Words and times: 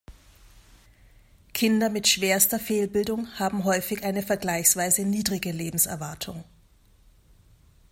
Kinder 1.53 1.91
mit 1.91 2.07
schwerster 2.07 2.57
Fehlbildung 2.57 3.37
haben 3.37 3.65
häufig 3.65 4.03
eine 4.03 4.23
vergleichsweise 4.23 5.03
niedrige 5.05 5.51
Lebenserwartung. 5.51 6.43